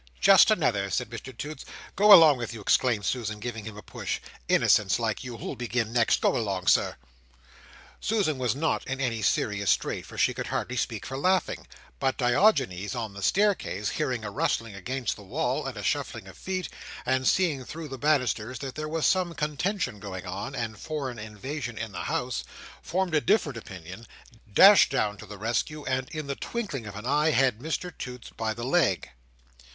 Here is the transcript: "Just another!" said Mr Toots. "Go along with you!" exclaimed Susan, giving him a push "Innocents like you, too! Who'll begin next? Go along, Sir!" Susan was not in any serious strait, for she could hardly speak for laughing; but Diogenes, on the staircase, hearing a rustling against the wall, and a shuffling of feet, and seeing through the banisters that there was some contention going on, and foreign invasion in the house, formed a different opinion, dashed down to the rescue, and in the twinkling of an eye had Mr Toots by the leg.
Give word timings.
"Just 0.19 0.49
another!" 0.49 0.89
said 0.89 1.11
Mr 1.11 1.37
Toots. 1.37 1.63
"Go 1.95 2.11
along 2.11 2.37
with 2.37 2.55
you!" 2.55 2.59
exclaimed 2.61 3.05
Susan, 3.05 3.39
giving 3.39 3.65
him 3.65 3.77
a 3.77 3.83
push 3.83 4.19
"Innocents 4.47 4.97
like 4.97 5.23
you, 5.23 5.33
too! 5.37 5.37
Who'll 5.37 5.55
begin 5.55 5.93
next? 5.93 6.21
Go 6.21 6.35
along, 6.35 6.65
Sir!" 6.65 6.95
Susan 7.99 8.39
was 8.39 8.55
not 8.55 8.83
in 8.87 8.99
any 8.99 9.21
serious 9.21 9.69
strait, 9.69 10.07
for 10.07 10.17
she 10.17 10.33
could 10.33 10.47
hardly 10.47 10.75
speak 10.75 11.05
for 11.05 11.17
laughing; 11.19 11.67
but 11.99 12.17
Diogenes, 12.17 12.95
on 12.95 13.13
the 13.13 13.21
staircase, 13.21 13.89
hearing 13.91 14.25
a 14.25 14.31
rustling 14.31 14.73
against 14.73 15.15
the 15.15 15.21
wall, 15.21 15.67
and 15.67 15.77
a 15.77 15.83
shuffling 15.83 16.25
of 16.27 16.35
feet, 16.35 16.67
and 17.05 17.27
seeing 17.27 17.63
through 17.63 17.87
the 17.87 17.99
banisters 17.99 18.57
that 18.57 18.73
there 18.73 18.89
was 18.89 19.05
some 19.05 19.35
contention 19.35 19.99
going 19.99 20.25
on, 20.25 20.55
and 20.55 20.79
foreign 20.79 21.19
invasion 21.19 21.77
in 21.77 21.91
the 21.91 22.05
house, 22.05 22.43
formed 22.81 23.13
a 23.13 23.21
different 23.21 23.55
opinion, 23.55 24.07
dashed 24.51 24.89
down 24.89 25.15
to 25.17 25.27
the 25.27 25.37
rescue, 25.37 25.85
and 25.85 26.09
in 26.09 26.25
the 26.25 26.33
twinkling 26.35 26.87
of 26.87 26.95
an 26.95 27.05
eye 27.05 27.29
had 27.29 27.59
Mr 27.59 27.95
Toots 27.95 28.31
by 28.31 28.51
the 28.55 28.63
leg. 28.65 29.11